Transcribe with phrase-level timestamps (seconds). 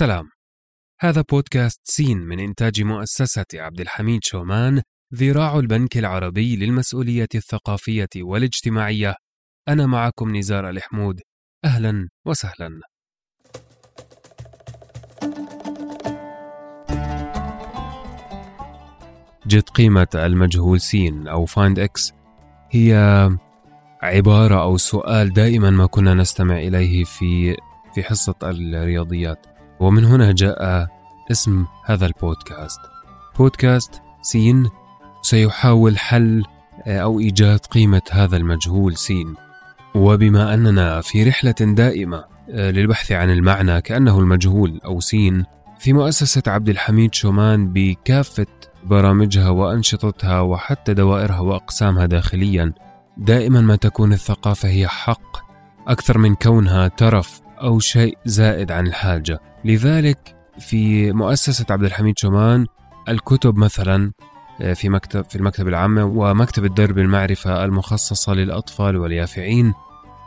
[0.00, 0.30] سلام
[1.00, 4.82] هذا بودكاست سين من إنتاج مؤسسة عبد الحميد شومان
[5.14, 9.14] ذراع البنك العربي للمسؤولية الثقافية والاجتماعية.
[9.68, 11.20] أنا معكم نزار الحمود.
[11.64, 12.80] أهلا وسهلا.
[19.46, 22.12] جد قيمة المجهول سين أو find x
[22.70, 22.94] هي
[24.02, 27.56] عبارة أو سؤال دائما ما كنا نستمع إليه في
[27.94, 29.59] في حصة الرياضيات.
[29.80, 30.88] ومن هنا جاء
[31.30, 32.80] اسم هذا البودكاست.
[33.38, 34.70] بودكاست سين.
[35.22, 36.44] سيحاول حل
[36.86, 39.34] أو إيجاد قيمة هذا المجهول سين.
[39.94, 45.44] وبما أننا في رحلة دائمة للبحث عن المعنى كأنه المجهول أو سين
[45.78, 48.46] في مؤسسة عبد الحميد شومان بكافة
[48.84, 52.72] برامجها وأنشطتها وحتى دوائرها وأقسامها داخليا
[53.16, 55.36] دائما ما تكون الثقافة هي حق.
[55.88, 59.38] أكثر من كونها ترف أو شيء زائد عن الحاجة.
[59.64, 62.66] لذلك في مؤسسة عبد الحميد شومان
[63.08, 64.12] الكتب مثلا
[64.60, 69.74] آه، في مكتب في المكتب العام ومكتب الدرب المعرفة المخصصة للأطفال واليافعين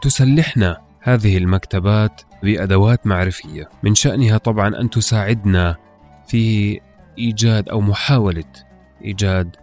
[0.02, 3.70] تسلحنا هذه المكتبات بأدوات معرفية.
[3.84, 5.76] من شأنها طبعا أن تساعدنا
[6.28, 6.80] في
[7.18, 8.44] إيجاد أو محاولة
[9.04, 9.56] إيجاد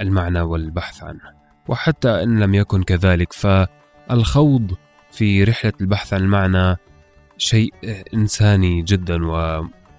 [0.00, 1.36] المعنى والبحث عنه.
[1.68, 4.72] وحتى إن لم يكن كذلك فالخوض
[5.10, 6.76] في رحلة البحث عن المعنى
[7.38, 7.74] شيء
[8.14, 9.18] إنساني جدا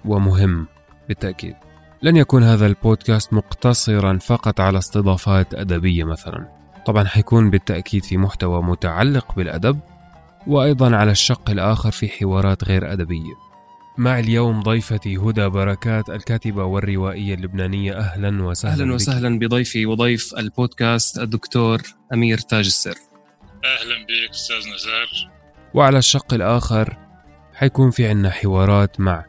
[0.05, 0.67] ومهم
[1.07, 1.55] بالتأكيد.
[2.01, 6.47] لن يكون هذا البودكاست مقتصرا فقط على استضافات أدبية مثلا.
[6.85, 9.79] طبعا حيكون بالتأكيد في محتوى متعلق بالأدب
[10.47, 13.33] وأيضا على الشق الآخر في حوارات غير أدبية.
[13.97, 17.93] مع اليوم ضيفتي هدى بركات الكاتبة والروائية اللبنانية.
[17.93, 21.81] أهلا وسهلا أهلا وسهلا بضيفي وضيف البودكاست الدكتور
[22.13, 22.95] أمير تاج السر.
[23.65, 25.31] أهلا بك أستاذ نزار.
[25.73, 26.97] وعلى الشق الآخر
[27.57, 29.25] حيكون في عنا حوارات مع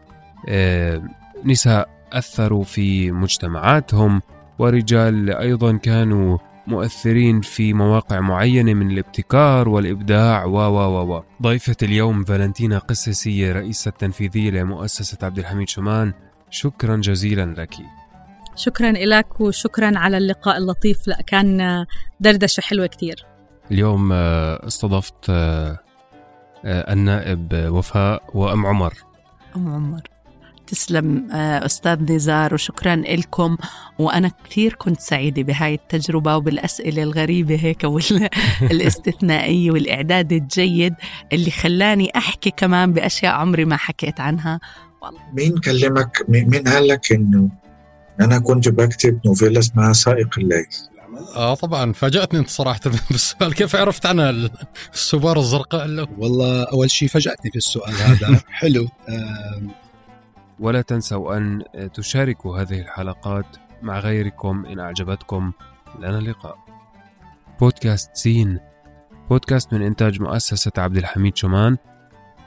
[0.48, 1.02] آه،
[1.44, 4.22] نساء أثروا في مجتمعاتهم
[4.58, 12.24] ورجال أيضا كانوا مؤثرين في مواقع معينة من الابتكار والإبداع و و و ضيفة اليوم
[12.24, 16.12] فالنتينا قسسية رئيسة تنفيذية لمؤسسة عبد الحميد شومان.
[16.50, 17.74] شكرا جزيلا لك.
[18.56, 21.08] شكرا لك وشكرا على اللقاء اللطيف.
[21.08, 21.86] لا كان
[22.20, 23.26] دردشة حلوة كتير
[23.70, 25.87] اليوم آه، استضفت آه،
[26.64, 28.94] النائب وفاء وأم عمر.
[29.56, 30.00] أم عمر.
[30.66, 33.56] تسلم آه، أستاذ نزار وشكرا لكم.
[33.98, 40.94] وأنا كثير كنت سعيدة بهاي التجربة وبالأسئلة الغريبة هيك والاستثنائية والإعداد الجيد
[41.32, 44.60] اللي خلاني أحكي كمان بأشياء عمري ما حكيت عنها.
[45.02, 45.20] والله.
[45.32, 47.48] مين كلمك؟ مين قال لك إنه
[48.20, 50.66] أنا كنت بكتب نوفيلا اسمها سائق الليل
[51.36, 52.80] آه طبعا فاجأتني أنت صراحة
[53.10, 53.54] بالسؤال.
[53.54, 54.34] كيف عرفت عنها
[54.94, 58.40] السباره الزرقاء له والله أول شيء فاجأتني في السؤال هذا.
[58.60, 58.88] حلو.
[60.60, 61.62] ولا تنسوا أن
[61.94, 63.46] تشاركوا هذه الحلقات
[63.82, 65.52] مع غيركم إن أعجبتكم.
[65.98, 66.58] لنا اللقاء
[67.60, 68.58] بودكاست سين.
[69.30, 71.76] بودكاست من إنتاج مؤسسة عبد الحميد شومان.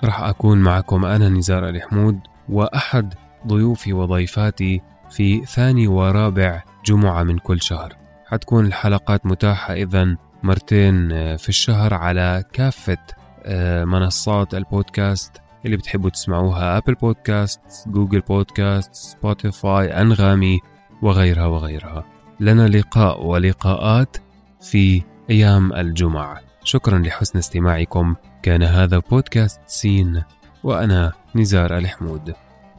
[0.03, 3.13] راح أكون معكم أنا نزار الحمود وأحد
[3.47, 4.81] ضيوفي وضيفاتي
[5.11, 8.00] في ثاني ورابع جمعة من كل شهر.
[8.31, 12.97] حتكون الحلقات متاحة إذا مرتين في الشهر على كافة
[13.43, 20.59] آه، منصات البودكاست اللي بتحبوا تسمعوها Apple Podcast Google Podcast Spotify أنغامي
[21.01, 22.05] وغيرها وغيرها.
[22.39, 24.17] لنا لقاء ولقاءات
[24.61, 26.41] في أيام الجمعة.
[26.63, 28.15] شكرا لحسن استماعكم.
[28.43, 30.23] كان هذا بودكاست سين
[30.63, 32.33] وأنا نزار الحمود.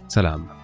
[0.08, 0.61] سلام.